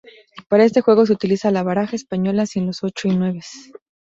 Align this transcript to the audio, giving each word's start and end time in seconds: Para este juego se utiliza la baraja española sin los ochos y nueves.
Para 0.47 0.63
este 0.63 0.81
juego 0.81 1.05
se 1.05 1.13
utiliza 1.13 1.51
la 1.51 1.61
baraja 1.61 1.95
española 1.95 2.47
sin 2.47 2.65
los 2.65 2.83
ochos 2.83 3.05
y 3.05 3.15
nueves. 3.15 3.71